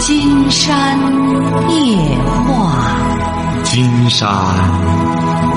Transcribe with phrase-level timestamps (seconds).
[0.00, 0.96] 金山
[1.70, 1.96] 夜
[2.46, 4.28] 话，金山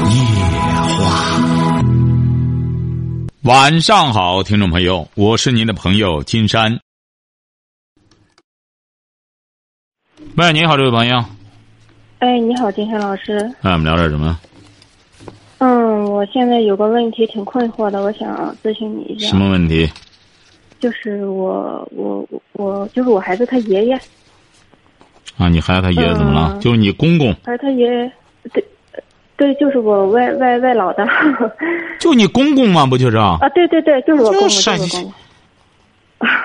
[0.10, 0.18] 夜
[0.98, 1.42] 话。
[3.44, 6.80] 晚上好，听众朋友，我是您的朋友金山。
[10.36, 11.24] 喂，你好，这位朋友。
[12.18, 13.38] 哎，你好，金山老师。
[13.62, 14.40] 哎，我们聊点什么？
[15.60, 19.28] 嗯，我现在有个问题挺困惑的，我想咨询你一下。
[19.28, 19.88] 什么问题？
[20.80, 24.02] 就是我我我就是我孩子他爷爷。
[25.38, 26.52] 啊，你孩子他爷爷怎么了？
[26.54, 27.36] 嗯就是你公公。
[27.46, 28.12] 而他爷爷，
[28.54, 28.64] 对，
[29.38, 31.08] 对，就是我外外外老的。
[32.00, 32.86] 就你公公吗？
[32.86, 33.38] 不就是啊？
[33.42, 35.14] 啊，对对对，就是我公公，就就是是我公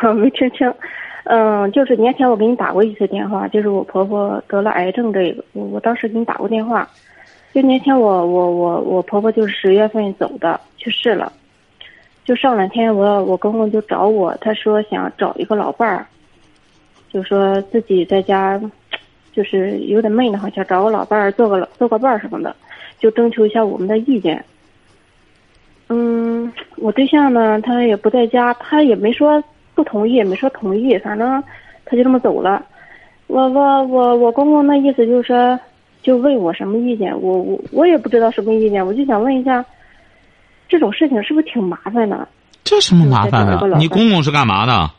[0.03, 0.15] 公。
[0.23, 0.73] 没听清，
[1.25, 6.89] 嗯，就是年前我给你打过一次电话，就是我婆婆得了癌症这个，我我当时给你打过电话，
[7.53, 11.31] 就年前我我我我婆婆就是十月份走的，去世了，
[12.25, 16.07] 就上两天我我公公就找我，他说想找一个老伴儿，
[17.13, 18.61] 就说自己在家，
[19.33, 22.55] 就是有点闷的慌，想找个老伴儿做个做个伴儿什么的，
[22.99, 24.45] 就征求一下我们的意见。
[25.89, 29.43] 嗯，我对象呢，他也不在家，他也没说
[29.75, 31.43] 不同意，也没说同意，反正
[31.85, 32.65] 他就这么走了。
[33.29, 35.59] 我我我我公公那意思就是说，
[36.03, 39.65] 就问我什么意见，我我我也不知道什么意见，我就想问一下，
[40.69, 42.29] 这种事情是不是挺麻烦的？
[42.65, 43.79] 这什么麻烦的？
[43.79, 44.91] 你公公是干嘛的？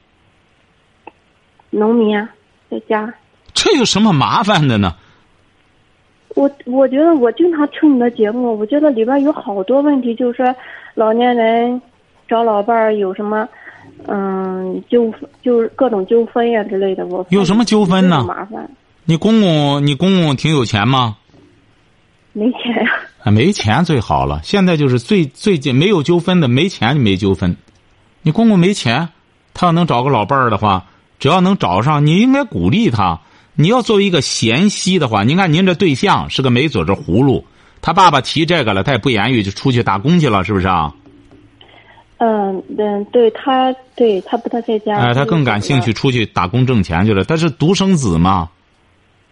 [1.70, 2.30] 农民啊，
[2.70, 3.14] 在家。
[3.54, 4.96] 这有什么麻烦的呢？
[6.36, 10.56] 我我觉得我经常听你的节目，我觉得里边有好多问题，就是说
[10.94, 11.82] 老年人
[12.28, 13.48] 找老伴儿有什么，
[14.08, 17.06] 嗯，纠就是各种纠纷呀、之类的。
[17.08, 18.70] 我有什么纠纷呢麻烦，
[19.06, 21.18] 你公公，你公公挺有钱吗？
[22.34, 22.92] 没钱呀、
[23.24, 24.40] 啊，没钱最好了。
[24.44, 27.58] 现在就是最最近没有纠纷的，没钱就没纠纷。
[28.22, 29.10] 你公公没钱，
[29.56, 30.86] 他要能找个老伴儿的话，
[31.20, 33.20] 只要能找上，你应该鼓励他。
[33.56, 37.44] 你要作为一个贤妻的话，您看您这对象是个没嘴的葫芦，
[37.82, 40.94] 他爸爸提这个了，他也不言语就出去打工去了，是不是啊？
[42.20, 44.98] 嗯嗯，对他，对他不太在家。
[44.98, 45.94] 哎，他更感兴趣，。
[45.94, 47.24] 出去打工挣钱去了。
[47.24, 48.50] 他是独生子嘛，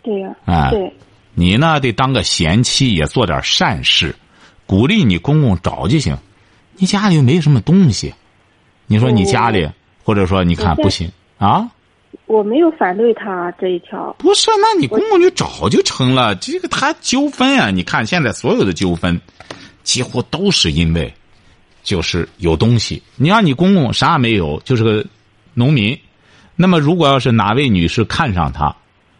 [0.04, 0.94] 对呀、哎对，
[1.34, 4.16] 你呢得当个贤妻，也做点善事，
[4.68, 6.18] 鼓励你公公找就行。
[6.78, 8.14] 你家里又没什么东西，
[8.86, 9.70] 你说你家里，
[10.04, 11.70] 或者说你看不行啊？
[12.26, 14.16] 我没有反对他这一条。
[14.20, 16.36] 不是，那你公公就找就成了。
[16.36, 19.20] 这个他纠纷啊，你看现在所有的纠纷，
[19.84, 21.14] 几乎都是因为，
[21.84, 23.02] 就是有东西。
[23.16, 25.06] 你让你公公啥也没有，就是个
[25.54, 25.98] 农民。
[26.56, 28.76] 那么如果要是哪位女士看上他，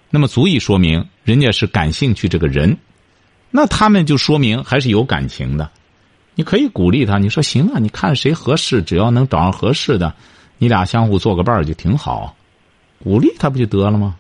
[0.10, 2.78] 那么足以说明人家是感兴趣这个人，
[3.52, 5.70] 那他们就说明还是有感情的。
[6.36, 10.14] 你可以鼓励他，你说行啊，你看谁合适，只要能找上合适的，
[10.58, 12.36] 你俩相互做个伴儿就挺好。
[13.04, 14.16] 鼓励他不就得了吗？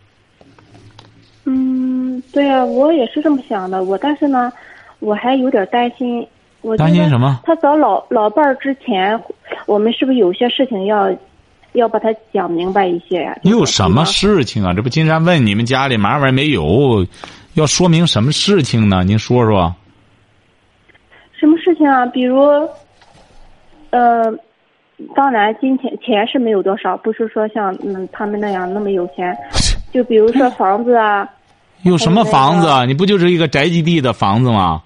[1.46, 3.84] 嗯，对呀、我也是这么想的。
[3.84, 4.52] 我但是呢，
[5.00, 6.25] 我还有点担心。
[6.62, 9.22] 我担心什么他找老老伴儿之前，
[9.68, 11.16] 我们是不是有些事情要
[11.74, 13.38] 要把他讲明白一些呀？
[13.44, 14.74] 你有什么事情啊？
[14.74, 17.06] 这不金山问你们家里嘛玩意没有，
[17.53, 19.03] 要说明什么事情呢？
[19.03, 19.75] 您说说。
[21.40, 22.03] 什么事情啊？
[22.07, 22.40] 比如，
[23.92, 24.34] 呃，
[25.16, 29.35] 当然金钱钱是没有多少，不是说像嗯他们那样那么有钱。
[29.91, 31.29] 就比如说房子啊，
[31.83, 32.85] 有什么房子啊？
[32.85, 34.81] 你不就是一个宅基地的房子吗？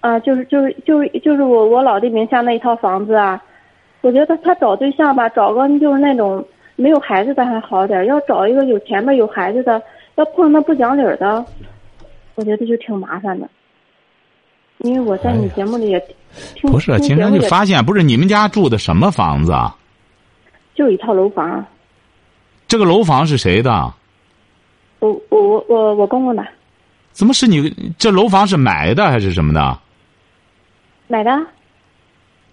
[0.00, 3.42] 啊，就是就是就是就是我我老弟名下那一套房子啊，
[4.00, 6.44] 我觉得他找对象吧，找个就是那种
[6.76, 9.82] 没有孩子的还好点儿，要找一个有钱的有孩子的，
[10.14, 11.44] 要碰上那不讲理儿的，
[12.36, 13.48] 我觉得就挺麻烦的。
[14.78, 15.98] 因为我在你节目里也
[16.54, 19.76] 听，哎不是，听金山节目也就发现，不是你们家住的什么房子啊？
[20.74, 21.66] 就一套楼房，
[22.68, 23.92] 这个楼房是谁的？
[25.00, 26.46] 我我我我我公公的
[27.10, 27.72] 怎么是你？
[27.98, 29.78] 这楼房是买的还是什么的？
[31.08, 31.30] 买的，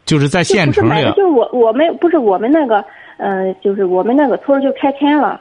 [0.06, 2.84] 就是在县城里就是我我们不是我们那个，
[3.18, 5.40] 呃，就是我们那个村儿就拆迁了，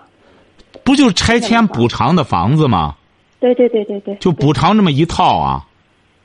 [0.82, 2.94] 不就是拆迁补偿的房子吗？
[3.40, 5.64] 对对对对对，就补偿这么一套啊？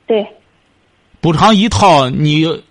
[0.06, 0.26] 对。
[1.20, 2.62] 补偿一套，你，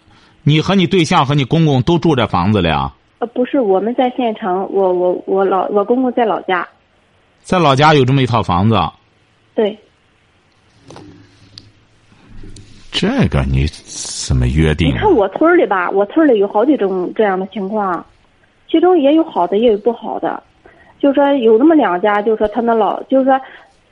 [0.43, 2.95] 你和你对象和你公公都住这房子里啊？
[3.19, 6.67] 呃，不是，我们在县城，我我我老我公公在老家，
[7.41, 8.75] 在老家有这么一套房子，
[9.53, 9.77] 对，
[12.91, 14.93] 这个你怎么约定啊？
[14.93, 18.03] 你看我村儿里吧，我村儿里有好几种这样的情况，
[18.69, 20.41] 其中也有好的，也有不好的。
[20.99, 23.39] 就说有那么两家，就说他那老，就是说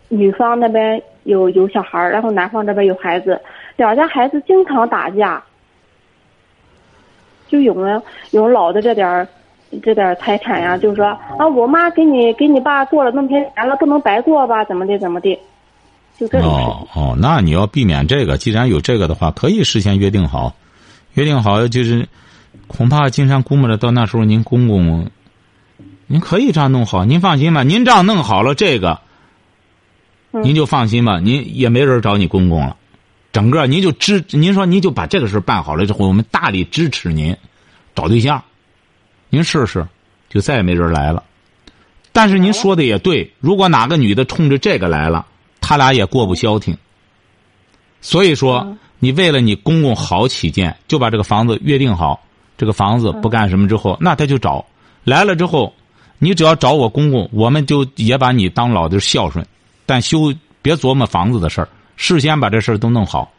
[0.08, 3.40] 女方那边有有小孩儿，然后男方这边有孩子，
[3.78, 5.42] 两家孩子经常打架。
[7.48, 8.02] 就有人
[8.32, 9.26] 有老的这点儿
[9.82, 11.06] 这点儿财产呀，就是说
[11.38, 14.66] 啊，我妈给你给你爸过了那么些年了，不能白过吧？
[14.66, 15.40] 怎么的怎么的？
[16.18, 20.56] 就这种哦哦，那你要避免这个，既然有这个的话，可以事先约定好，
[21.14, 22.08] 约定好就是，
[22.68, 25.10] 恐怕金山估摸着到那时候您公公，
[26.08, 29.00] 您可以这样弄好，您放心吧，您这样弄好了这个，
[30.32, 32.76] 嗯您就放心吧，您也没人找你公公了，
[33.32, 37.36] 整个您就支，您说您就把这个事办好了之后，我们大力支持您
[37.94, 38.44] 找对象，
[39.30, 39.86] 您试试，
[40.30, 41.24] 就再也没人来了。
[42.12, 45.26] 但是您说的也对，如果哪个女的冲着这个来了，
[45.62, 46.76] 他俩也过不消停。
[48.02, 52.20] 所以说嗯，你为了你公公好起见，就把这个房子约定好，
[52.58, 54.66] 这个房子不干什么之后，那他就找
[55.04, 55.72] 来了之后，
[56.18, 59.46] 你只要找我公公，我们就也把你当老的孝顺，
[59.86, 60.34] 但修
[60.64, 63.34] 别琢磨房子的事儿，事先把这事儿都弄好。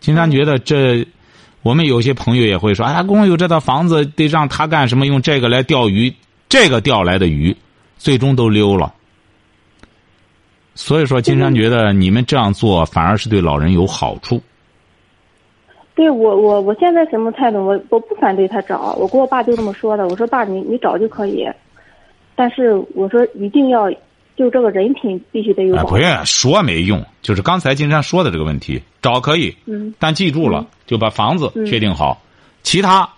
[0.00, 1.06] 金山觉得这，
[1.62, 5.06] 我们有些朋友也会说，哎，公公有这套房子，得让他干什么？
[5.06, 6.12] 用这个来钓鱼，
[6.46, 7.56] 这个钓来的鱼，
[7.96, 8.92] 最终都溜了。
[10.74, 14.42] 所以说，金山觉得你们这样做反而是对老人有好处。
[15.94, 17.64] 对我我我现在什么态度？
[17.64, 20.06] 我我不反对他找，我跟我爸就这么说的。
[20.08, 21.48] 我说爸，你你找就可以，
[22.34, 23.88] 但是我说一定要
[24.36, 32.20] 就这个人品必须得有哎，保不是说没用，就是刚才金山说的这个问题，找可以，嗯但记住了，就把房子嗯确定好，
[32.62, 33.08] 其他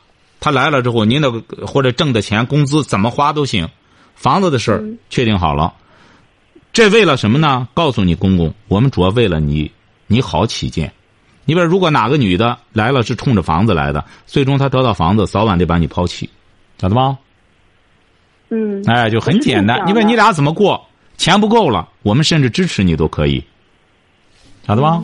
[0.40, 1.32] 他来了之后，您的
[1.66, 3.68] 或者挣的钱、工资怎么花都行，
[4.14, 5.72] 房子的事儿嗯确定好了。
[6.72, 7.66] 这为了什么呢？
[7.72, 9.70] 告诉你公公，我们主要为了你
[10.06, 10.92] 你好起见。
[11.46, 16.28] 你比如，如果哪个女的来了是冲着房子来的，最终她得到房子，早晚得把你抛弃，
[16.78, 17.18] 晓得吗？
[18.50, 19.82] 嗯，哎，就很简单。
[19.86, 20.85] 你问你俩怎么过？
[21.16, 23.42] 钱不够了，我们甚至支持你都可以，
[24.66, 25.02] 晓得吧？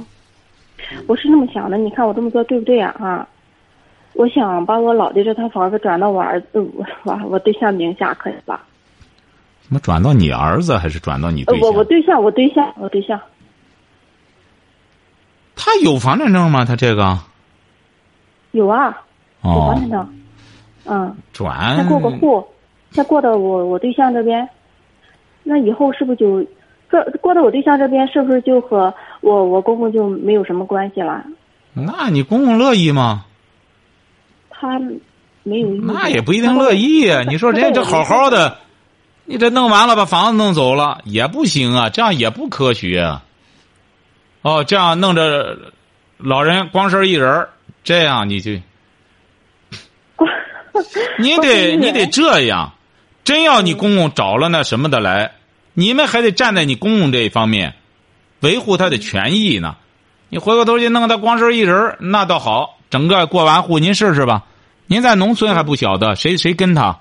[1.06, 2.94] 我是那么想的，你看我这么做对不对啊？
[3.00, 3.28] 啊，
[4.14, 8.60] 我想把我老的这套房子转到我儿子我我我对象名下，可以吧？
[9.62, 11.70] 怎么转到你儿子还是转到你呃对，象？
[11.70, 13.18] 我我对象，我对象，我对象，
[15.56, 16.64] 他有房产证吗？
[16.64, 17.18] 他这个
[18.50, 19.02] 有啊，
[19.44, 20.14] 有哦房，产证，
[20.84, 22.46] 嗯，转先过个户，
[22.90, 24.46] 先过到我我对象这边，
[25.42, 26.44] 那以后是不是就
[26.90, 31.24] 这过到我对象这边，是不是就和我我公公就没有什么关系了？
[31.74, 33.24] 那你公公乐意吗？
[34.50, 34.78] 他
[35.42, 37.22] 没有，那也不一定乐意呀。
[37.26, 38.58] 你说人家这好好的，
[39.24, 43.24] 你这弄完了把房子弄走了也不行啊，这样也不科学啊。
[44.42, 45.56] 哦，这样弄着
[46.18, 47.48] 老人光身一人儿
[47.82, 48.52] 这样你就
[51.18, 52.72] 你得你得这样，
[53.24, 55.32] 真要你公公找了那什么的来，
[55.74, 57.74] 你们还得站在你公公这一方面，
[58.40, 59.76] 维护他的权益呢。
[60.28, 64.44] 你回过头去弄他光身一人儿那倒好，整个过完户您试试吧。
[64.86, 66.98] 您在农村还不晓得谁谁跟他，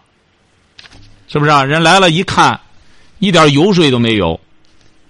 [1.28, 1.64] 是不是啊？
[1.64, 2.60] 人来了一看，
[3.20, 4.40] 一点油水都没有。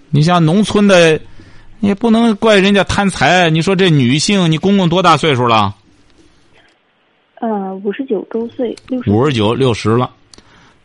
[0.10, 1.20] 你像农村的，
[1.80, 3.50] 也不能怪人家贪财。
[3.50, 5.76] 你说这女性，你公公多大岁数了？
[7.40, 10.10] 呃，五十九周岁，六十五十九、六十了。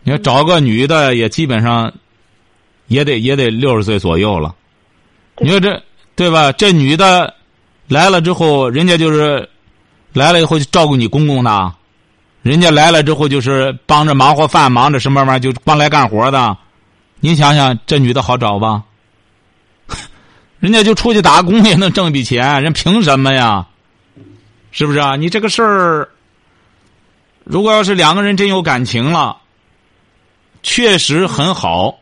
[0.06, 1.93] 你要找个女的，也基本上，
[2.87, 4.55] 也得也得六十岁左右了。
[5.38, 5.82] 你说这
[6.14, 6.53] 对吧？
[6.53, 7.35] 这女的
[7.88, 9.49] 来了之后，人家就是
[10.12, 11.73] 来了以后就照顾你公公的，
[12.43, 16.56] 人家来了之后就是帮着忙活饭，忙着什么玩意儿，就帮来干活的。
[17.19, 18.85] 您想想，这女的好找吧？
[20.61, 23.66] 人家就出去打工也能挣笔钱，人凭什么呀？
[24.71, 25.16] 是不是啊？
[25.16, 26.09] 你这个事儿，
[27.42, 29.38] 如果要是两个人真有感情了，
[30.66, 32.00] 确实很好。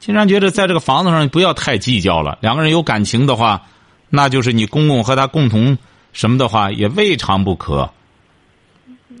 [0.00, 2.38] 经常觉得在这个房子上不要太计较了。
[2.40, 3.60] 两个人有感情的话，
[4.08, 5.76] 那就是你公公和他共同
[6.14, 7.90] 什么的话，也未尝不可。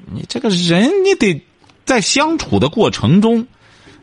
[0.06, 1.44] 你这个人，你得
[1.84, 3.46] 在相处的过程中，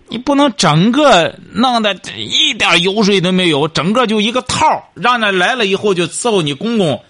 [0.09, 7.03] 你不能整个弄得一点油水都没有，整个就一个套让那来了以后就伺候你公公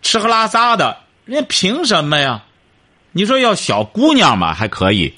[0.00, 2.44] 吃喝拉撒的，人家凭什么呀？
[3.12, 5.12] 你说要小姑娘吧还可以，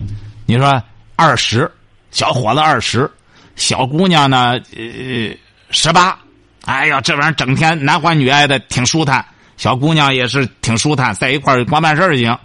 [0.47, 0.83] 你说
[1.15, 1.71] 二十，
[2.11, 3.11] 小伙子二十，
[3.57, 5.37] 小姑娘呢呃
[5.71, 6.19] 十八，
[6.65, 9.25] 哎呀这玩意儿整天男欢女爱的挺舒坦，
[9.57, 12.39] 小姑娘也是挺舒坦，在一块儿光办事儿行，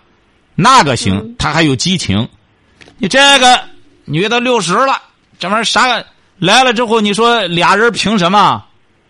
[0.56, 2.28] 那个行，她还有激情。
[2.98, 3.62] 你这个
[4.06, 5.02] 女的六十了，
[5.40, 6.04] 这玩意儿啥
[6.38, 8.66] 来了之后，你说俩人凭什么？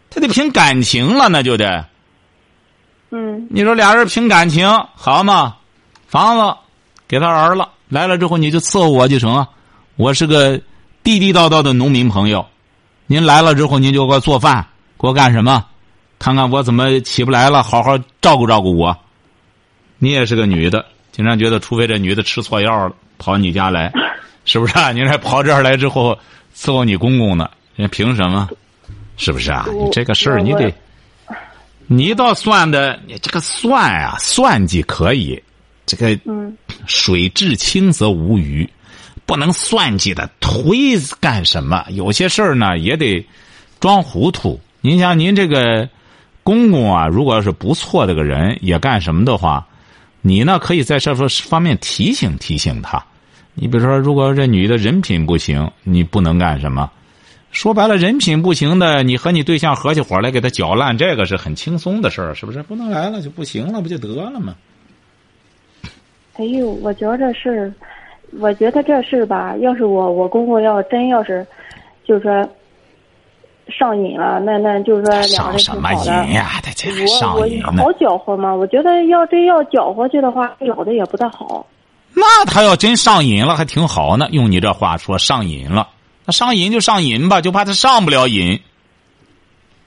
[0.09, 1.85] 他得凭感情了，那就得。
[3.09, 5.55] 嗯你说俩人凭感情好嘛？
[6.07, 6.57] 房子
[7.07, 9.47] 给他儿了，来了之后你就伺候我就成啊。
[9.95, 10.59] 我是个
[11.03, 12.45] 地地道道的农民朋友，
[13.05, 14.65] 您来了之后您就给我做饭，
[14.99, 15.65] 给我干什么？
[16.17, 18.97] 看看我怎么起不来了，好好照顾照顾我。
[19.99, 23.91] 你也是个女的，经常觉得，除非这女的吃错药了，跑你家来，
[24.45, 24.91] 是不是啊？
[24.91, 26.17] 你还跑这儿来之后
[26.55, 27.49] 伺候你公公呢？
[27.75, 28.49] 人凭什么？
[29.17, 29.67] 是不是啊？
[29.71, 30.73] 你这个事儿你得，
[31.85, 35.41] 你倒算的，你这个算啊，算计可以，
[35.85, 36.57] 这个嗯
[36.87, 38.67] 水至清则无鱼，
[39.25, 41.85] 不能算计的推干什么？
[41.89, 43.25] 有些事儿呢也得
[43.79, 44.59] 装糊涂。
[44.81, 45.89] 您像您这个
[46.43, 49.67] 公公啊，如果要是不错的个人，也干什么的话，
[50.21, 53.03] 你呢可以在这方面提醒提醒他。
[53.53, 56.91] 你比如说，如果这女的人品不行，你不能干什么？
[57.51, 62.63] 说白了，人品不行的，你和你对象合起伙来给他搅烂，这个是很轻松的事儿，是不是？
[62.63, 64.55] 不能来了就不行了，不就得了吗？
[66.33, 67.71] 哎呦，我觉着是，
[68.39, 71.45] 我觉得这事吧，要是我我公公要真要是，
[72.05, 72.49] 就是说
[73.67, 76.25] 上瘾了，那那就是说两个什么挺好的。
[76.25, 76.59] 瘾呀？
[76.63, 77.93] 他这还我我上瘾呢好？
[77.93, 78.53] 搅和吗？
[78.53, 81.65] 我觉得要真要搅和去的话，有的也不太好。
[82.13, 84.27] 那他要真上瘾了，还挺好呢。
[84.31, 85.89] 用你这话说，上瘾了，
[86.25, 88.59] 那上瘾就上瘾吧，就怕他上不了瘾，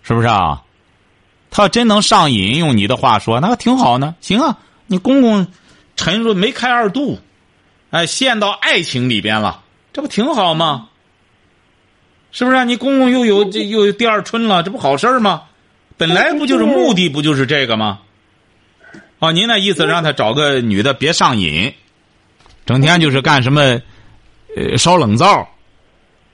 [0.02, 0.62] 是不是啊？
[1.50, 4.14] 他要真能上瘾，用你的话说，那还挺好呢。
[4.20, 5.46] 行啊，你公公
[5.94, 7.18] 沉入没开二度，
[7.90, 9.62] 哎，陷到爱情里边了，
[9.92, 10.88] 这不挺好吗？
[12.32, 12.64] 是不是、啊？
[12.64, 15.44] 你公公又有这又有第二春了，这不好事儿吗？
[15.96, 18.00] 本来不就是目的不就是这个吗？
[19.20, 21.72] 哦，您那意思让他找个女的别上瘾，
[22.66, 23.80] 整天就是干什么，
[24.54, 25.48] 呃，烧冷灶。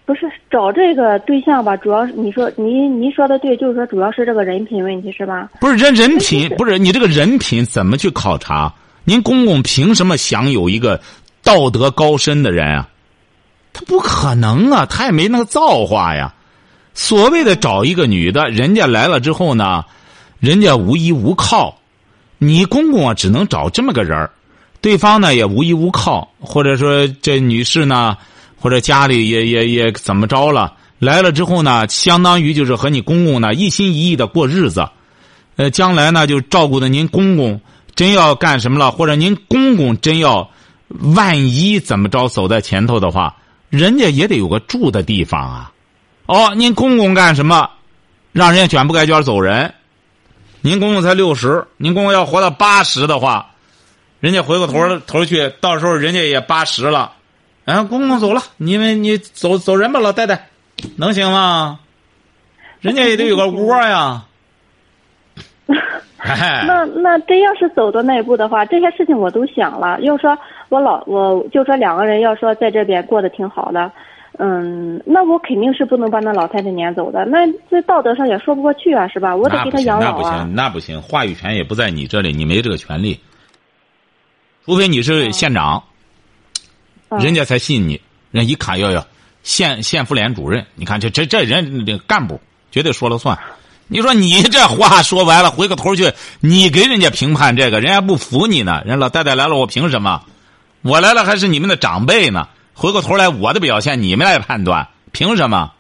[0.05, 5.49] 不是找这个对象吧，主要是你说您您说的对，就是说主要是这个人品问题，是吧？
[5.61, 8.75] 不是人人品不是你这个人品怎么去考察？
[9.05, 11.01] 您公公凭什么享有一个
[11.43, 12.89] 道德高深的人啊？
[13.73, 16.35] 他不可能啊，他也没那个造化呀。
[16.95, 19.83] 所谓的找一个女的，人家来了之后呢，
[20.41, 21.79] 人家无依无靠，
[22.37, 24.31] 你公公啊只能找这么个人儿
[24.83, 28.17] 对方呢也无依无靠，或者说这女士呢，
[28.61, 34.87] 或者家里也也也怎么着了，来了之后呢，相当于就是和你公公呢一心一意的过日子。
[35.57, 37.61] 呃，将来呢，就照顾的您公公
[37.95, 40.51] 真要干什么了，或者您公公真要
[41.15, 43.37] 万一怎么着走在前头的话，
[43.71, 45.73] 人家也得有个住的地方啊。
[46.27, 47.71] 哦，您公公干什么，
[48.33, 49.75] 让人家卷不盖卷走人。
[50.61, 53.51] 您公公才六十，您公公要活到八十的话，
[54.21, 57.15] 人家回过头头去，到时候人家也八十了，
[57.65, 60.49] 哎，公公走了，你们你走走人吧，老太太，
[60.97, 61.81] 能行吗？
[62.81, 64.25] 人家也得有个窝呀。
[66.29, 70.01] 哎，那那真要是走到那一步的话，这些事情我都想了。
[70.03, 70.39] 要说
[70.69, 73.91] 我老我就说两个人要说在这边过得挺好的，
[74.39, 77.25] 嗯，那我肯定是不能把那老太太撵走的。
[77.25, 77.39] 那
[77.69, 79.35] 在道德上也说不过去啊，是吧？
[79.35, 80.13] 我得给他那不行，养老啊。
[80.13, 83.19] 那不行，那不行，话语权也不在你这里，你没这个权利。
[84.65, 85.83] 除非你是县长，
[87.09, 88.01] 嗯人家才信你。
[88.31, 89.05] 人一看，哟哟，
[89.43, 93.37] 县县妇联主任，你看这这这人这干部绝对说了算。
[93.93, 98.81] 你说你这话说完了，回过头去，你给人家评判这个，人家不服你呢。
[98.87, 100.23] 人老太太来了，我凭什么？
[100.81, 102.49] 我来了还是你们的长辈呢？
[102.73, 105.73] 回过头来，我的表现你们来判断，凭什么？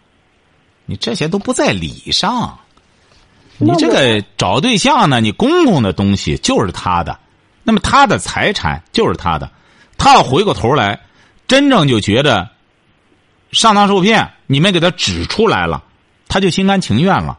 [0.84, 2.58] 你这些都不在理上。
[3.56, 7.18] 你这个找对象呢，你公公的东西就是他的，
[7.62, 9.50] 那么他的财产就是他的，
[9.96, 11.00] 他要回过头来，
[11.48, 12.46] 真正就觉得
[13.52, 15.82] 上当受骗，你们给他指出来了，
[16.28, 17.38] 他就心甘情愿了。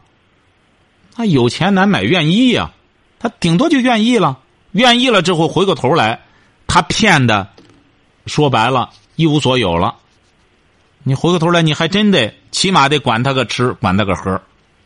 [1.16, 2.72] 他有钱难买愿意呀、
[3.18, 4.38] 他顶多就愿意了，
[4.72, 6.20] 愿意了之后回过头来，
[6.66, 7.48] 他骗的，
[8.26, 9.94] 说白了一无所有了。
[11.04, 14.40] 你回过头来，你还真得起码得管他个吃，管他个喝。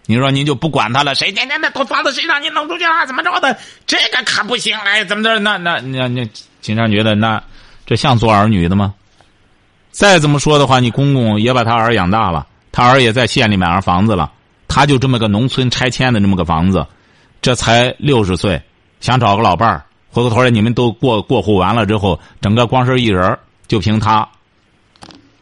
[0.06, 3.56] 你说您就不管他了，谁天天的都房子谁让你弄出去了，怎么着的？
[3.86, 5.38] 这个可不行，哎，怎么着？
[5.38, 6.28] 那那那那，
[6.60, 7.42] 经常觉得那
[7.86, 8.94] 这像做儿女的吗？
[9.90, 14.32] 再这么说的话，你公公也把他儿养大了，他儿也在县里买上房子了，
[14.68, 16.86] 他就这么个农村拆迁的这么个房子，
[17.42, 18.62] 这才六十岁，
[19.00, 24.28] 想找个老伴儿，回过头来你们都过过户完了之后，整个光身一人就凭他。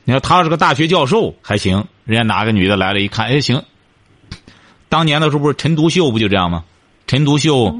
[0.04, 3.62] 你说他是个大学教授还行，人家哪个女的来了一看，哎行。
[4.88, 6.64] 当年的时候不是陈独秀不就这样吗？
[7.09, 7.76] 陈独秀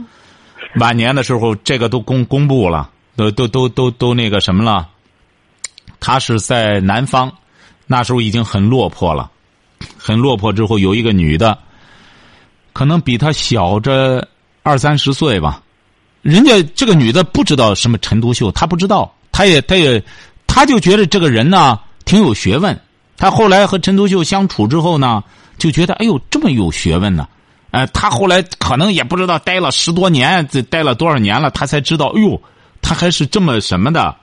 [0.81, 4.89] 晚年的时候，这个都公公布了，都都都都都那个什么了。
[6.01, 7.33] 他是在南方，
[7.87, 9.31] 那时候已经很落魄了，
[9.97, 10.53] 很落魄。
[10.53, 11.59] 之后有一个女的，
[12.73, 14.27] 可能比他小着
[14.63, 15.63] 二三十岁吧。
[16.23, 20.03] 人家这个女的不知道什么陈独秀，她不知道，她也她也，
[20.47, 22.79] 她就觉得这个人呢挺有学问。
[23.17, 25.23] 她后来和陈独秀相处之后呢，
[25.57, 27.29] 就觉得哎呦这么有学问呢。
[27.71, 32.43] 呃，她后来可能也不知道待了十多年，这待了多少年了，她才知道，哎呦，
[32.83, 34.17] 他还是这么什么的。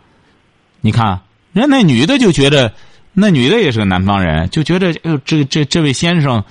[0.81, 1.21] 你看
[1.53, 2.73] 人那女的就觉得，
[3.13, 6.43] 那女的也是个南方人，就觉得，哎呦，这这这位先生，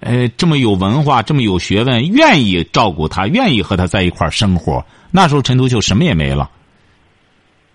[0.00, 4.86] 呃，这么有文化，这么有学问，愿意照顾他，愿意和他在一块生活。
[5.10, 6.48] 那时候陈独秀什么也没了，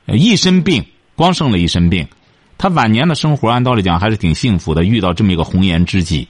[0.05, 2.08] 一身病，光剩了一身病。
[2.58, 6.27] 他晚年的生活，按道理讲还是挺幸福的，遇到这么一个红颜知己。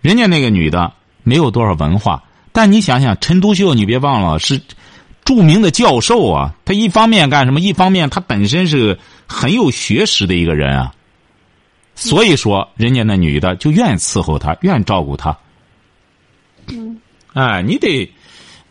[0.00, 4.60] 人家那个女的没有多少文化，但你想想，陈独秀，你别忘了是
[5.24, 6.54] 著名的教授啊。
[6.64, 7.60] 他一方面干什么？
[7.60, 10.94] 一方面他本身是很有学识的一个人啊。
[11.96, 15.36] 所以说，人家那女的就愿意伺候他，愿意照顾他。
[16.68, 17.00] 嗯。
[17.32, 18.12] 哎，你得，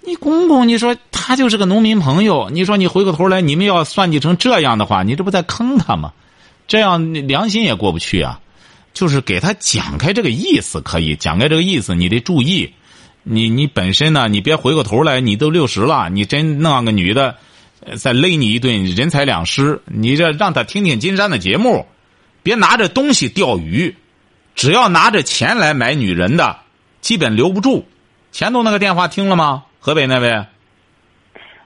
[0.01, 6.13] 你公公，你说他就是个农民朋友，你说你回过头来，你们要算计成这样的话，你这不在坑他吗？
[6.67, 8.39] 这样良心也过不去啊！
[8.94, 12.74] 就是给他讲开这个意思，可以讲开这个意思，你得注意。
[13.22, 17.36] 你你本身呢，你别回过头来，你都六十了，你真弄个女的，
[17.98, 19.82] 再勒你一顿，人财两失。
[19.86, 21.86] 你这让他听听金山的节目，
[22.45, 23.95] 别拿着东西钓鱼，
[24.53, 26.57] 只要拿着钱来买女人的，
[27.01, 27.85] 基本留不住。
[28.31, 29.63] 前头那个电话听了吗？
[29.79, 30.45] 河北那位？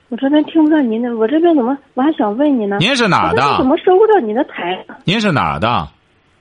[0.08, 1.78] 我这边听不到您的，我这边怎么？
[1.96, 2.78] 我还想问你呢。
[2.80, 3.58] 您是哪的？
[3.58, 4.86] 怎么收不到你的台？
[5.04, 5.90] 您是哪儿的？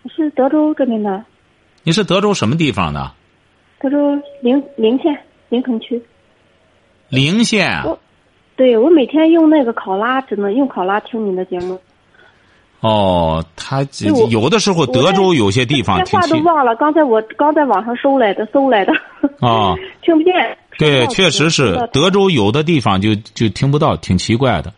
[0.05, 1.25] 我是德州这边的。
[1.83, 3.11] 你是德州什么地方的？
[3.81, 5.19] 德州临临县
[5.49, 6.01] 临城区。
[7.09, 7.83] 临县。
[7.85, 7.99] 我，
[8.55, 11.81] 对我每天用那个考拉，只能用考拉听你的节目。
[12.81, 13.85] 哦，他
[14.31, 16.03] 有的时候德州有些地方。
[16.05, 18.93] 电话都忘了，刚才我刚在网上搜来的，搜来的。
[19.41, 19.75] 啊。
[20.03, 20.33] 听不见。
[20.79, 24.73] 对，确实是德州有的地方就就听不到，挺奇怪的，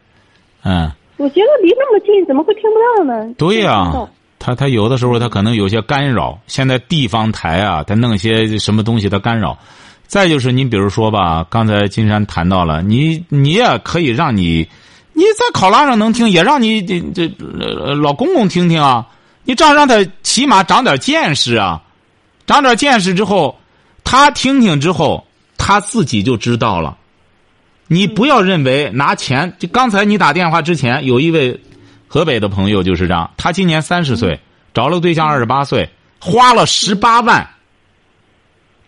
[0.64, 0.90] 嗯。
[1.18, 3.34] 我觉得离那么近，怎么会听不到呢？
[3.36, 3.92] 对呀，
[4.38, 6.38] 他他有的时候他可能有些干扰。
[6.46, 9.58] 现在地方台啊，他弄些什么东西他干扰。
[10.06, 14.66] 再就是你比如说吧，刚才金山谈到了，你你也可以让你
[15.20, 17.28] 你在考拉上能听，也让你这这
[17.94, 19.06] 老公公听听啊。
[19.44, 21.82] 你这样让他起码长点见识啊，
[22.46, 23.58] 长点见识之后，
[24.02, 25.26] 他听听之后。
[25.62, 26.96] 他自己就知道了，
[27.86, 29.54] 你不要认为拿钱。
[29.58, 31.60] 就刚才你打电话之前，有一位
[32.08, 33.30] 河北的朋友就是这样。
[33.36, 34.40] 他今年三十岁，
[34.72, 37.46] 找了个对象二十八岁，花了十八万。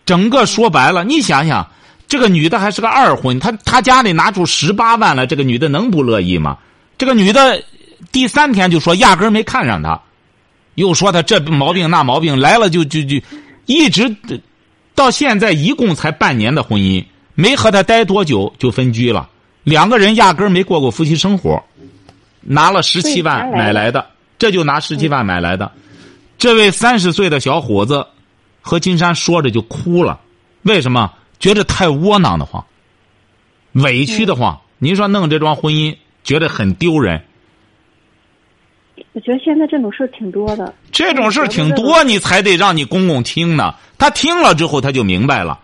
[0.03, 1.69] 整个说白了，你想想，
[2.13, 6.59] 这个女的还是个二婚，她她家里拿出十八万来，这个女的能不乐意吗？
[6.95, 7.63] 这个女的
[8.11, 9.99] 第三天就说压根没看上他，
[10.75, 13.19] 又说他这毛病那毛病来了就就就
[13.65, 14.15] 一直。
[14.93, 19.27] 到现在一共才半年的婚姻，没和他待多久就分居了。
[19.63, 21.63] 两个人压根儿没过过夫妻生活，
[22.41, 24.05] 拿了十七万买来的，
[24.37, 25.71] 这就拿十七万买来的。
[26.37, 28.05] 这位三十岁的小伙子
[28.61, 30.19] 和金山说着就哭了，
[30.61, 31.11] 为什么？
[31.43, 32.63] 觉得太窝囊的慌，
[33.73, 34.57] 委屈的慌。
[34.77, 37.21] 您说弄这桩婚姻，觉得很丢人。
[39.11, 40.73] 我觉得现在这种事挺多的。
[40.89, 43.75] 这种事挺多，你才得让你公公听呢。
[43.97, 45.59] 他听了之后，他就明白了。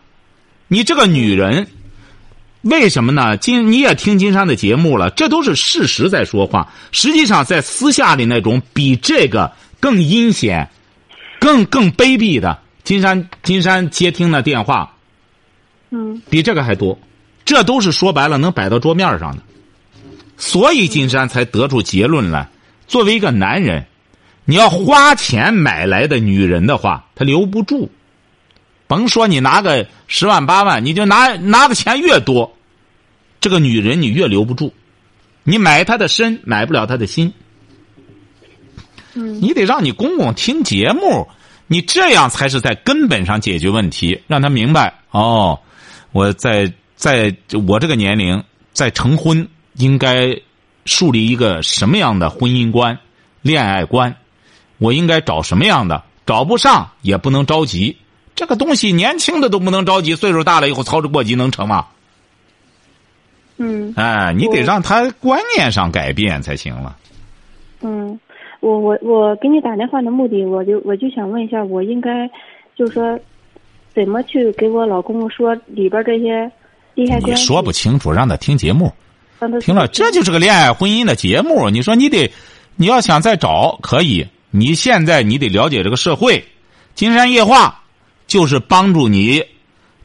[0.68, 1.66] 你这个女人，
[2.64, 3.38] 为什么呢？
[3.38, 6.68] 金你也听金山的节目了，这都是事实在说话。
[6.92, 10.70] 实际上，在私下里那种比这个更阴险、
[11.40, 14.94] 更更卑鄙的，金山金山接听的电话，
[15.92, 16.98] 嗯，比这个还多。
[17.46, 19.42] 这都是说白了能摆到桌面上的，
[20.38, 22.48] 所以金山才得出结论来。
[22.88, 23.86] 作为一个男人，
[24.46, 27.90] 你要花钱买来的女人的话，他留不住。
[28.88, 32.56] 甭说你拿个十万八万，你就拿拿的钱越多，
[33.42, 34.74] 这个女人你越留不住。
[35.44, 37.34] 你买她的身，买不了她的心。
[39.16, 41.28] 嗯，你得让你公公听节目，
[41.66, 45.60] 你这样才是在根本上解决问题，让他明白哦。
[46.12, 47.36] 我在在
[47.68, 48.44] 我这个年龄
[48.74, 50.40] 在成婚应该。
[50.86, 52.98] 树立一个什么样的婚姻观、
[53.44, 54.16] 恋爱观？
[54.80, 56.02] 我应该找什么样的？
[56.26, 57.96] 找不上也不能着急。
[58.34, 61.86] 这个东西年轻的都不能着急，岁数大了以后操之过急能成吗？
[63.58, 63.94] 嗯。
[63.98, 66.98] 哎，你得让他观念上改变才行了。
[67.82, 68.20] 嗯，
[68.60, 72.28] 我我我给你打电话的目的，我就我就想问一下，我应该
[72.76, 73.20] 就是说
[73.94, 76.52] 怎么去给我老公说里边这些
[76.96, 77.42] 利害关系？
[77.42, 78.94] 你说不清楚，让他听节目。
[79.62, 81.70] 听了，这就是个恋爱婚姻的节目。
[81.70, 82.30] 你说你得，
[82.76, 84.28] 你要想再找可以。
[84.52, 86.40] 你现在你得了解这个社会，
[86.96, 87.84] 《金山夜话》
[88.28, 89.44] 就是帮助你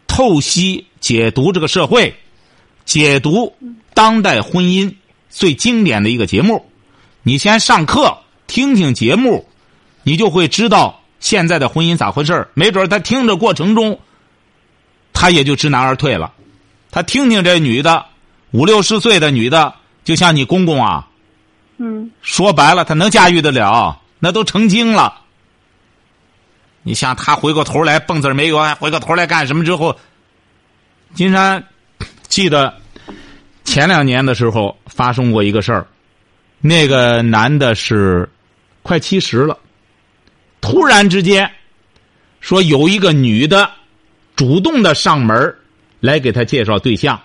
[0.06, 2.14] 透析解读这个社会，
[2.84, 3.52] 解读
[3.92, 4.94] 当代婚姻
[5.30, 6.64] 最经典的一个节目。
[7.22, 9.46] 你先上课听听节目，
[10.02, 13.98] 你就会知道现在的婚姻咋回事没准他听着过程中，
[15.14, 16.34] 他也就知难而退了。
[16.90, 18.04] 他听听这女的。
[18.50, 21.08] 五六十岁的女的，就像你公公啊，
[21.78, 25.22] 嗯说白了，他能驾驭得了，那都成精了。
[26.82, 29.98] 你像他回过头来蹦子没有，还回过头来干什么之后？
[31.14, 31.64] 金山
[32.28, 32.74] 记得
[33.64, 35.86] 前两年的时候发生过一个事儿，
[36.60, 38.28] 那个男的是
[38.82, 39.58] 快七十了，
[40.64, 41.50] 突然之间
[42.40, 43.70] 说有一个女的
[44.34, 45.58] 主动的上门儿
[46.00, 47.20] 来给他介绍对象，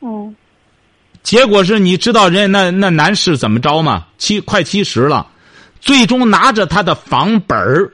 [0.00, 0.34] 嗯
[1.22, 4.06] 结果是你知道人那那男士怎么着吗？
[4.16, 5.26] 七快七十了，
[5.82, 7.92] 最终拿着他的房本儿，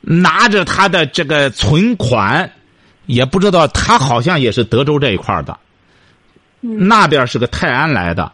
[0.00, 2.50] 拿着他的这个存款，
[3.04, 5.58] 也不知道他好像也是德州这一块的，
[6.62, 6.88] 嗯。
[6.88, 8.32] 那边是个泰安来的，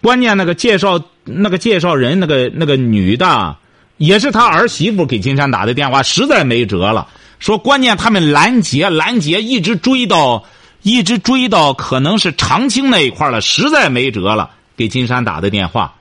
[0.00, 3.58] 关键那个介绍那个介绍人那个那个女的，
[3.98, 7.08] 也是他儿媳妇给金山打的电话，实在没辙了，
[7.38, 10.46] 说关键他们拦截拦截，一直追到
[10.82, 15.96] 一直追到可能是长青那一块了，实在没辙了，给金山打的电话，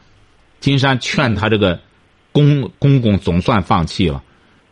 [0.61, 1.79] 金山劝他这个
[2.31, 4.21] 公公公总算放弃了，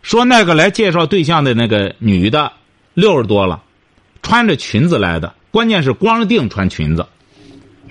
[0.01, 2.53] 说那个来介绍对象的那个女的
[2.93, 3.63] 六十多了，
[4.21, 7.07] 穿着裙子来的，关键是光着腚穿裙子。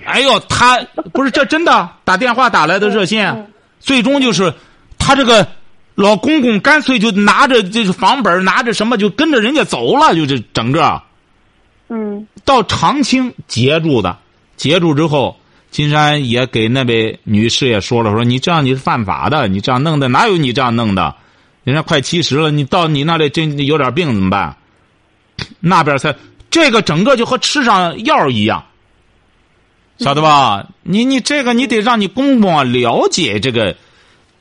[0.05, 0.79] 哎呦，他
[1.13, 3.47] 不是这真的打电话打来的热线，嗯。
[3.79, 4.53] 最终就是
[4.97, 5.47] 他这个
[5.93, 11.01] 老公公干脆就拿着这是房本，拿着什么就跟着人家走了，就这整个
[11.87, 14.17] 嗯到长清截住的，
[14.57, 15.37] 截住之后，
[15.71, 21.15] 金山也给那位女士也说了，说你这样你是犯法的，你这样弄的哪有你这样弄的？
[21.63, 24.57] 人家快七十了，你到你那里真有点病怎么办？
[25.59, 26.15] 那边才
[26.49, 28.65] 这个整个就和吃上药一样，
[29.99, 30.67] 晓得吧？
[30.83, 33.77] 你你这个你得让你公公啊了解这个。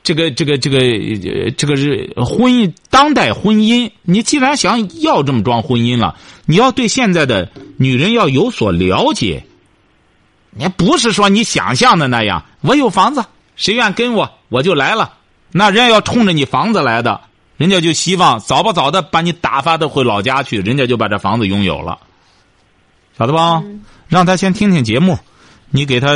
[0.04, 3.90] 这个这个这个呃这个是婚姻，当代婚姻。
[4.02, 6.14] 你既然想要这么桩婚姻了，
[6.44, 9.44] 你要对现在的女人要有所了解。
[10.50, 13.24] 你不是说你想象的那样，我有房子，
[13.56, 15.14] 谁愿跟我我就来了。
[15.50, 17.22] 那人家要冲着你房子来的，
[17.56, 21.98] 人家就希望早不早的把你打发的回老家去，人家就把这房子拥有了，
[23.18, 23.64] 晓得吧？
[24.06, 25.18] 让他先听听节目。
[25.76, 26.12] 你给他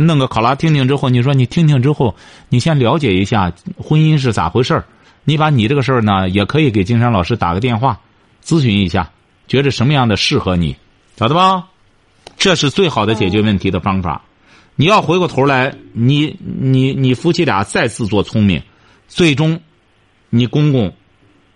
[0.00, 2.16] 弄个考拉听听之后，你说你听听之后，
[2.48, 4.82] 你先了解一下婚姻是咋回事儿。
[5.24, 8.00] 你把你这个事儿呢，也可以给金山老师打个电话，
[8.42, 9.10] 咨询一下，
[9.46, 10.74] 觉着什么样的适合你，
[11.18, 11.66] 晓得吧？
[12.38, 14.22] 这是最好的解决问题的方法。
[14.74, 18.62] 你要回过头来，你你你夫妻俩再自作聪明，
[19.06, 19.60] 最终，
[20.30, 20.90] 你公公，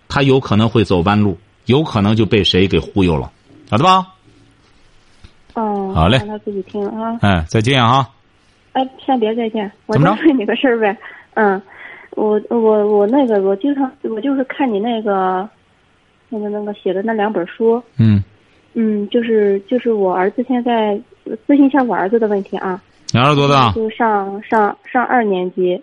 [0.06, 3.32] 他有可能会走弯路，有可能就被谁给忽悠了，
[3.70, 4.06] 晓得吧？
[5.98, 7.18] 哦，好嘞让他自己听啊。
[7.22, 8.08] 嗯，再见啊。
[8.72, 10.96] 哎，先别再见，我怎么着再问你个事儿呗。
[11.34, 11.60] 嗯，
[12.10, 15.48] 我我我那个我经常我就是看你那个
[16.28, 18.22] 那个那个写的那两本书，嗯，
[18.74, 21.00] 嗯，就是就是我儿子现在
[21.46, 22.80] 咨询一下我儿子的问题啊，
[23.12, 23.72] 你儿子多大？
[23.72, 25.80] 就上上上二年级，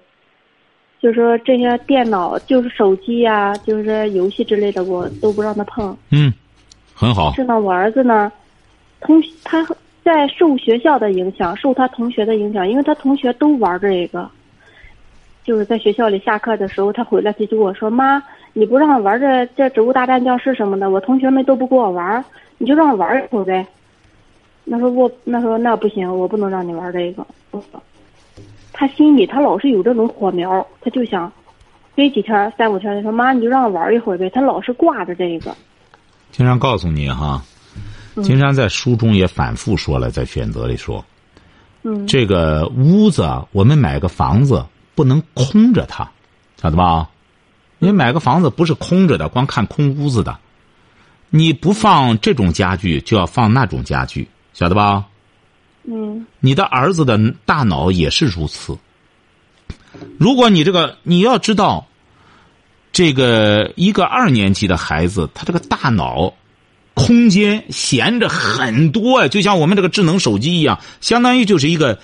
[1.01, 5.97] 就说这些电脑就是手机呀、就是游戏之类的，我都不让他碰。
[6.11, 6.31] 嗯，
[6.93, 7.33] 很好。
[7.33, 8.31] 是呢，我儿子呢，
[9.01, 9.65] 通他
[10.05, 14.29] 在受学校的影响，受他同学的影响，因为他同学都玩这个。
[15.43, 18.21] 就是在学校里下课的时候，他回来他就跟我说：“妈，
[18.53, 22.23] 你不让我玩这这植物大战僵尸什么的，我同学们都不跟我玩，
[22.59, 23.65] 你就让我玩一会儿呗。”
[24.63, 27.25] 那时候我那时候那不行，我不能让你玩这个。
[28.73, 31.31] 他心里他老是有这种火苗，他就想，
[31.95, 35.55] 这几天三五天，他说妈你就让我玩一会儿呗，他老是挂着这个。
[36.31, 37.41] 经常告诉你哈，
[38.23, 41.03] 金山在书中也反复说了，在选择里说，
[41.83, 46.09] 嗯这个屋子啊，我们买个房子不能空着它，
[46.61, 47.09] 晓得吧？
[47.77, 50.37] 你买个房子不是空着的，光看空屋子的，
[51.29, 55.05] 你不放这种家具，就要放那种家具，晓得吧？
[55.83, 58.77] 嗯你的儿子的大脑也是如此。
[60.17, 61.85] 如果你这个你要知道，
[62.91, 66.33] 这个一个二年级的孩子，他这个大脑
[66.95, 71.99] 空间闲着很多呀，就像我们这个智能手机一样，相当于就是一个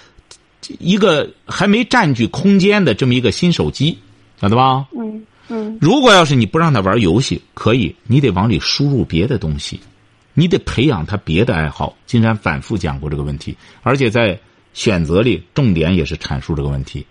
[0.78, 3.98] 一个还没占据空间的这么一个新手机，
[4.40, 4.86] 晓得吧？
[4.96, 9.80] 嗯嗯如果要是你不让他玩游戏，可以，你得往里输入别的东西，
[10.34, 11.96] 你得培养他别的爱好。
[12.06, 14.38] 金山反复讲过这个问题，而且在
[14.74, 17.06] 选择里重点也是阐述这个问题。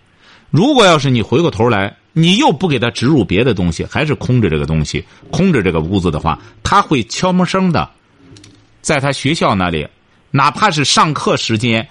[0.49, 7.89] 如果要是你回过头来，你又不给他植入别的东西，还是空着这个东西，空着这个屋子的话，他会悄没声的，
[8.81, 9.87] 在他学校那里，
[10.29, 11.87] 哪怕是上课时间、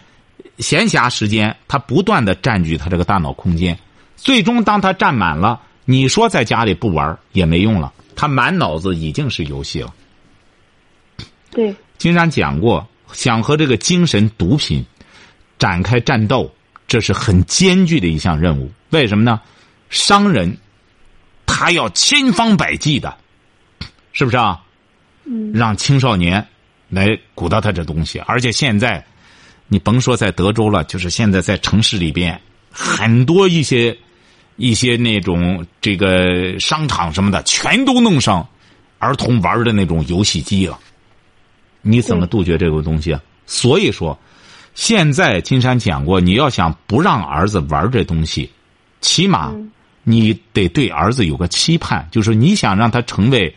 [0.58, 3.78] 闲暇时间，他不断的占据他这个大脑空间。
[4.16, 9.94] 最终，当他占满了，你说在家里不玩也没用了，他满脑子已经是游戏了。
[11.50, 14.84] 对金山讲过，想和这个精神毒品
[15.58, 16.52] 展开战斗，
[16.86, 18.70] 这是很艰巨的一项任务。
[18.90, 19.40] 为什么呢？
[19.90, 20.56] 商人
[21.44, 23.18] 他要千方百计的，
[24.12, 24.62] 是不是啊？
[25.24, 26.46] 嗯，让青少年
[26.88, 29.04] 来鼓捣他这东西，而且现在
[29.68, 33.96] 你甭说在德州了，就是现在在城市里边，很多一些
[34.56, 38.48] 一些那种这个商场什么的，全都弄上
[38.98, 40.78] 儿童玩的那种游戏机了。
[41.82, 43.22] 你怎么杜绝这个东西啊？
[43.46, 44.18] 所以说，
[44.74, 48.50] 现在金山讲过，你要想不让儿子玩这东西，
[49.00, 49.54] 起码
[50.04, 53.54] 你得对儿子有个期盼，就是你想让他成为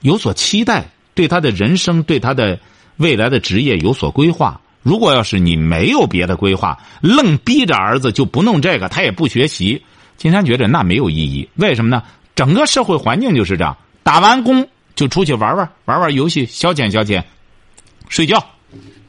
[0.00, 2.58] 有所期待，对他的人生、对他的
[2.96, 4.60] 未来的职业有所规划。
[4.82, 9.82] 如果要是你没有别的规划，愣逼着儿子就不弄这个，他也不学习，
[10.16, 11.48] 金山觉得那没有意义。
[11.56, 12.02] 为什么呢？
[12.34, 17.22] 整个社会环境就是这样，打完工就出去玩玩，玩玩游戏，消遣消遣。
[18.08, 18.42] 睡觉，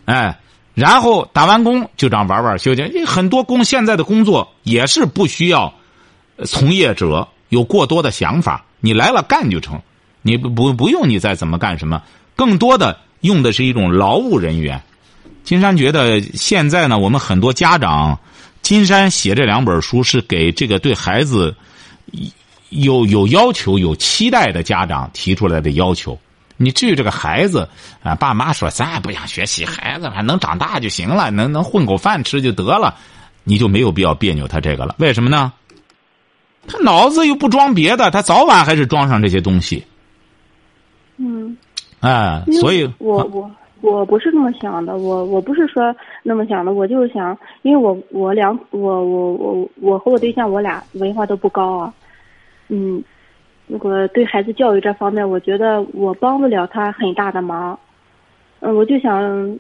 [0.06, 0.39] 哎，
[0.74, 2.92] 然后打完工就这样玩玩休闲。
[3.06, 5.74] 很多工现在的工作也是不需要
[6.45, 9.82] 从业者有过多的想法，你来了干就成，
[10.21, 12.02] 你不不不用你再怎么干什么，
[12.36, 14.82] 更多的用的是一种劳务人员。
[15.43, 18.19] 金山觉得现在呢，我们很多家长，
[18.62, 21.56] 金山写这两本书是给这个对孩子
[22.69, 26.19] 有有要求、有期待的家长提出来的要求。
[26.58, 27.67] 你至于这个孩子
[28.04, 32.95] 啊，爸妈说咱也不想学习，孩子还能长大就行了，能能混口饭吃就得了，
[33.43, 34.95] 你就没有必要别扭他这个了。
[34.99, 35.54] 为什么呢？
[36.67, 39.84] 他脑子又不装别的，他早晚还是装上这些东西。
[41.17, 41.58] 嗯，
[42.00, 51.93] 哎，所以我我我不是这么想的，我我不是说那么想的，我就是想，因为我我两我我我我和我对象我俩文化都不高啊，
[52.67, 53.04] 嗯。
[53.72, 57.78] 那个对孩子教育这方面，我觉得我帮不了他很大的忙。
[58.62, 59.60] 嗯，我就想，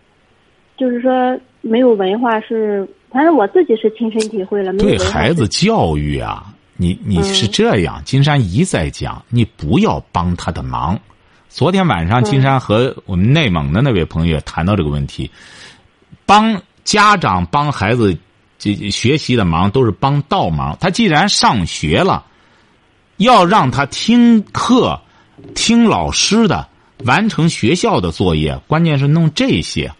[0.75, 4.73] 就是说没有文化是，反正我自己是亲身体会了。
[4.73, 6.45] 对孩子教育啊，
[6.81, 10.97] 你你是这样，金山一再讲，你不要帮他的忙。
[11.49, 15.29] 昨天晚上，金山和我们内蒙的那位朋友也谈到这个问题，
[16.25, 18.17] 帮家长帮孩子
[18.57, 20.77] 这学习的忙都是帮倒忙。
[20.79, 22.25] 他既然上学了。
[23.17, 24.97] 要让他听课，
[25.53, 26.65] 听老师的，
[27.03, 28.57] 完成学校的作业。
[28.65, 29.91] 关键是弄这些，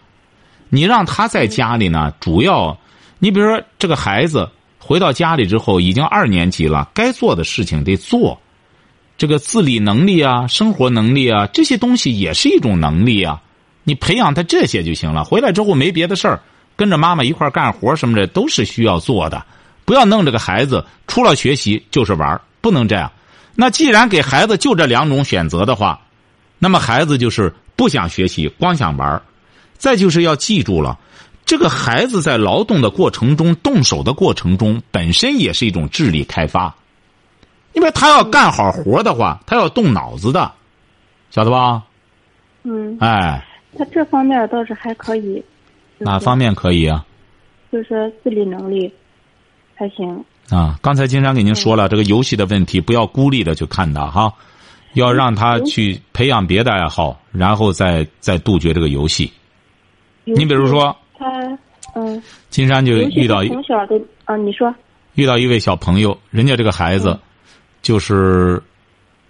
[0.70, 2.78] 你让他在家里呢，主要，
[3.18, 4.48] 你比如说这个孩子
[4.90, 8.40] 回到家里之后，已经二年级了，该做的事情得做，
[9.16, 13.40] 这个自理能力啊，生活能力啊，这些东西也是一种能力啊。
[13.84, 15.22] 你培养他这些就行了。
[15.22, 16.40] 回来之后没别的事儿，
[16.74, 19.46] 跟着妈妈一块干活什么的都是需要做的。
[19.84, 23.12] 不要弄这个孩子除了学习就是玩不能这样。
[23.54, 26.00] 那既然给孩子就这两种选择的话，
[26.58, 29.22] 那么孩子就是不想学习，光想玩
[29.78, 30.98] 再就是要记住了，
[31.50, 36.72] 这个孩子在劳动的过程中、动手的过程中，本身也是一种智力开发。
[37.72, 40.52] 因为他要干好活的话，他要动脑子的，
[41.32, 41.82] 晓得吧？
[42.62, 42.96] 嗯。
[43.00, 43.44] 哎。
[43.76, 45.44] 他这方面倒是还可以。
[45.98, 47.04] 哪方面可以啊？
[47.72, 48.88] 就是自理能力，
[49.74, 50.24] 还行。
[50.50, 54.32] 啊，刚才金山给您说了这个游戏的问题，不要孤立的去看他哈，
[54.92, 59.32] 要让他去培养别的爱好，然后再再杜绝这个游戏。
[60.22, 60.96] 你比如说，
[62.50, 64.74] 金山就遇到从小的啊，你说
[65.14, 67.18] 遇到一位小朋友，人家这个孩子
[67.80, 68.62] 就是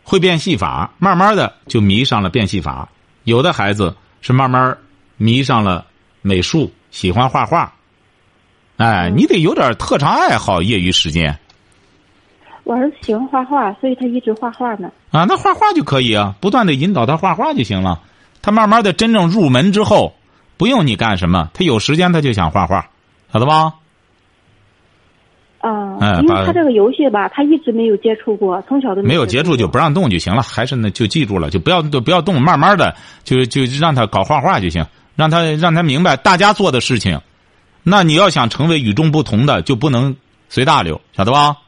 [0.03, 2.89] 会变戏法，慢慢的就迷上了变戏法。
[3.25, 4.77] 有的孩子是慢慢
[5.17, 5.87] 迷上了
[6.23, 7.73] 美术，喜欢画画。
[8.79, 11.39] 哎，你得有点特长爱好，业余时间。
[12.65, 14.91] 我儿子喜欢画画，所以他一直画画呢。
[15.11, 18.01] 啊，那画画就可以啊，不断的引导他画画就行了。
[18.41, 20.15] 他慢慢的真正入门之后，
[20.57, 22.89] 不用你干什么，他有时间他就想画画，
[23.33, 23.75] 晓得吧？
[25.61, 30.41] 啊，因为他这个游戏吧，他一直没有接触过，从小都没有接触就不让动就行了。
[30.41, 37.21] 还是那就记住了，就不要就不要动，慢慢的就就让他搞画画就行，让他让他明白大家做的事情。
[37.83, 40.17] 那你要想成为与众不同的，就不能
[40.49, 41.59] 随大流，晓得吧？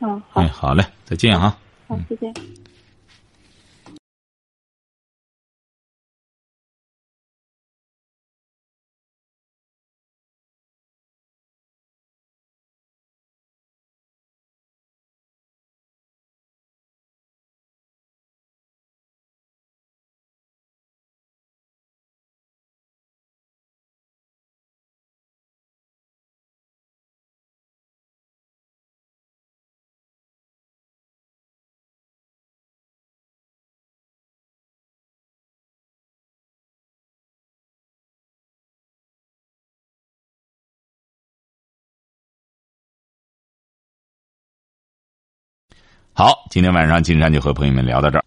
[0.00, 0.40] 嗯，好。
[0.40, 1.56] 哎，好嘞，再见啊。
[1.88, 2.32] 好，再见。
[46.18, 48.24] 好，今天晚上金山就和朋友们聊到这儿。